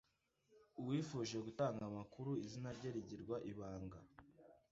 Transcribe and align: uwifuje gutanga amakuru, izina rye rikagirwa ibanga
uwifuje 0.81 1.37
gutanga 1.45 1.81
amakuru, 1.89 2.31
izina 2.45 2.69
rye 2.77 2.89
rikagirwa 2.95 3.35
ibanga 3.51 3.99